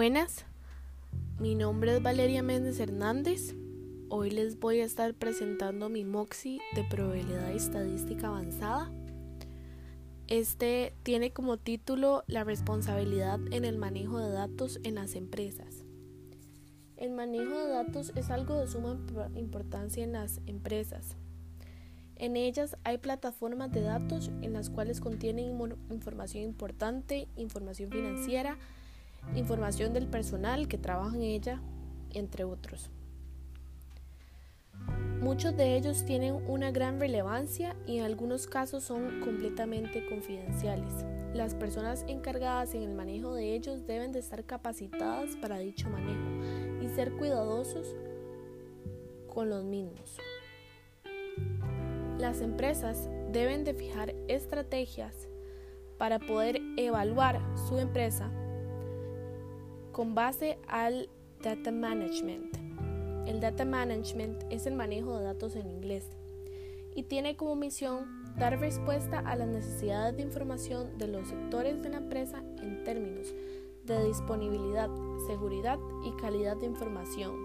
[0.00, 0.46] Buenas,
[1.38, 3.54] mi nombre es Valeria Méndez Hernández.
[4.08, 8.90] Hoy les voy a estar presentando mi MOXI de probabilidad estadística avanzada.
[10.26, 15.84] Este tiene como título La responsabilidad en el manejo de datos en las empresas.
[16.96, 18.98] El manejo de datos es algo de suma
[19.34, 21.18] importancia en las empresas.
[22.16, 25.60] En ellas hay plataformas de datos en las cuales contienen
[25.90, 28.56] información importante, información financiera,
[29.34, 31.60] información del personal que trabaja en ella,
[32.12, 32.90] entre otros.
[35.20, 41.04] Muchos de ellos tienen una gran relevancia y en algunos casos son completamente confidenciales.
[41.34, 46.82] Las personas encargadas en el manejo de ellos deben de estar capacitadas para dicho manejo
[46.82, 47.94] y ser cuidadosos
[49.28, 50.16] con los mismos.
[52.18, 55.28] Las empresas deben de fijar estrategias
[55.98, 58.30] para poder evaluar su empresa
[60.00, 61.10] con base al
[61.42, 62.56] data management.
[63.26, 66.08] El data management es el manejo de datos en inglés
[66.94, 68.06] y tiene como misión
[68.38, 73.34] dar respuesta a las necesidades de información de los sectores de la empresa en términos
[73.84, 74.88] de disponibilidad,
[75.26, 77.36] seguridad y calidad de información.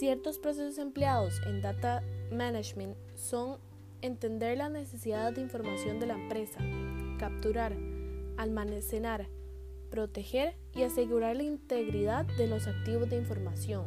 [0.00, 3.60] Ciertos procesos empleados en data management son
[4.02, 6.58] entender las necesidades de información de la empresa,
[7.20, 7.76] capturar,
[8.36, 9.28] almacenar,
[9.90, 13.86] proteger y asegurar la integridad de los activos de información.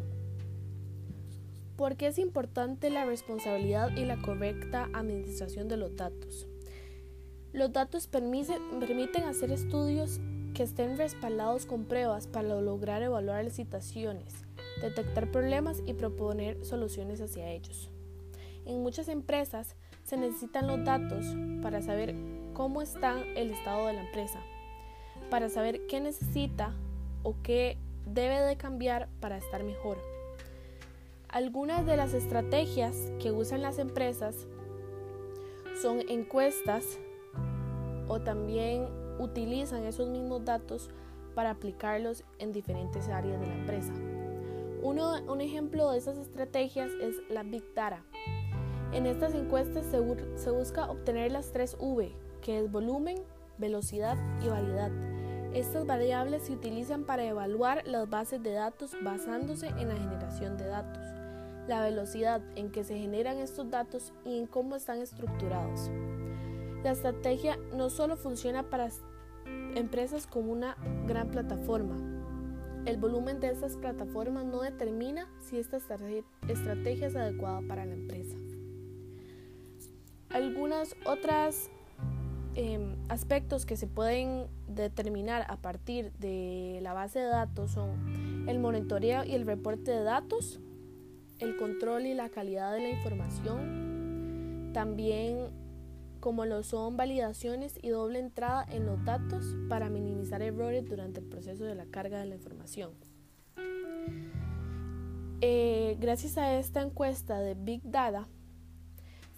[1.76, 6.48] ¿Por qué es importante la responsabilidad y la correcta administración de los datos?
[7.54, 10.20] Los datos permiten hacer estudios
[10.54, 14.46] que estén respaldados con pruebas para lograr evaluar las situaciones,
[14.82, 17.90] detectar problemas y proponer soluciones hacia ellos.
[18.66, 21.26] En muchas empresas se necesitan los datos
[21.62, 22.14] para saber
[22.54, 24.40] cómo está el estado de la empresa,
[25.30, 26.74] para saber qué necesita
[27.24, 29.98] o qué debe de cambiar para estar mejor.
[31.28, 34.48] Algunas de las estrategias que usan las empresas
[35.82, 37.00] son encuestas
[38.08, 38.88] o también
[39.20, 40.90] utilizan esos mismos datos
[41.36, 43.94] para aplicarlos en diferentes áreas de la empresa.
[44.82, 48.04] Uno, un ejemplo de esas estrategias es la Big Data.
[48.92, 50.00] En estas encuestas se,
[50.36, 52.12] se busca obtener las tres V,
[52.42, 53.18] que es volumen,
[53.60, 54.90] velocidad y variedad
[55.54, 60.68] estas variables se utilizan para evaluar las bases de datos basándose en la generación de
[60.68, 61.04] datos,
[61.68, 65.90] la velocidad en que se generan estos datos y en cómo están estructurados.
[66.84, 68.90] La estrategia no solo funciona para
[69.76, 70.78] empresas como una
[71.08, 71.98] gran plataforma.
[72.86, 78.38] El volumen de estas plataformas no determina si esta estrategia es adecuada para la empresa.
[80.30, 81.70] Algunas otras
[82.56, 88.60] Em, aspectos que se pueden determinar a partir de la base de datos son el
[88.60, 90.60] monitoreo y el reporte de datos,
[91.38, 95.48] el control y la calidad de la información, también
[96.20, 101.26] como lo son validaciones y doble entrada en los datos para minimizar errores durante el
[101.28, 102.92] proceso de la carga de la información.
[105.42, 108.28] Eh, gracias a esta encuesta de Big Data,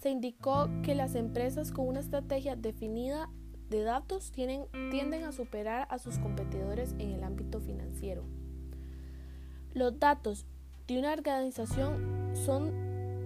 [0.02, 3.30] se indicó que las empresas con una estrategia definida
[3.70, 8.24] de datos tienden a superar a sus competidores en el ámbito financiero.
[9.74, 10.44] Los datos
[10.88, 12.72] de una organización son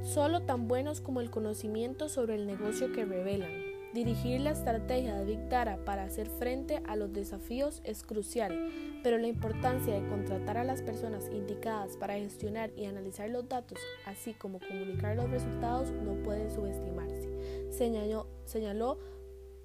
[0.03, 3.66] solo tan buenos como el conocimiento sobre el negocio que revelan.
[3.97, 8.71] Dirigir la estrategia de Big Data para hacer frente a los desafíos es crucial,
[9.03, 13.79] pero la importancia de contratar a las personas indicadas para gestionar y analizar los datos,
[14.05, 18.99] así como comunicar los resultados, no puede subestimarse, señaló, señaló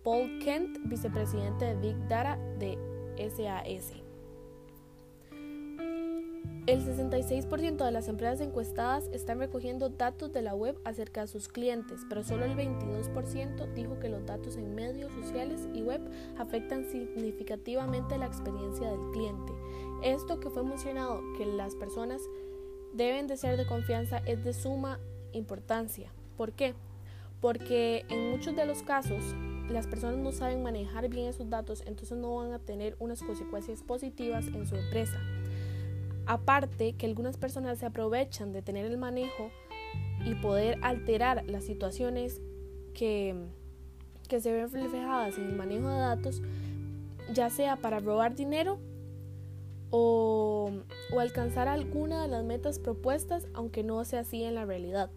[0.02, 2.78] Paul Kent, vicepresidente de Big Data de
[3.18, 4.01] SAS.
[6.68, 11.48] El 66% de las empresas encuestadas están recogiendo datos de la web acerca de sus
[11.48, 16.02] clientes, pero solo el 22% dijo que los datos en medios sociales y web
[16.38, 19.54] afectan significativamente la experiencia del cliente.
[20.04, 22.22] Esto que fue mencionado, que las personas
[22.94, 25.00] deben de ser de confianza, es de suma
[25.32, 26.14] importancia.
[26.38, 26.76] ¿Por qué?
[27.42, 29.24] Porque en muchos de los casos
[29.68, 33.82] las personas no saben manejar bien esos datos, entonces no van a tener unas consecuencias
[33.82, 35.18] positivas en su empresa.
[36.26, 39.52] Aparte que algunas personas se aprovechan de tener el manejo
[40.26, 42.42] y poder alterar las situaciones
[42.94, 43.36] que,
[44.28, 46.42] que se ven reflejadas en el manejo de datos,
[47.34, 48.80] ya sea para robar dinero
[49.90, 50.72] o,
[51.12, 55.10] o alcanzar alguna de las metas propuestas, aunque no sea así en la realidad.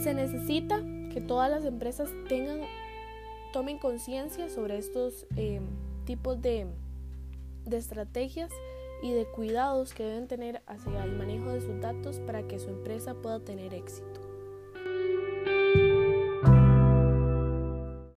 [0.00, 2.60] Se necesita que todas las empresas tengan,
[3.52, 5.60] tomen conciencia sobre estos eh,
[6.04, 6.66] tipos de,
[7.64, 8.50] de estrategias
[9.02, 12.68] y de cuidados que deben tener hacia el manejo de sus datos para que su
[12.68, 14.17] empresa pueda tener éxito.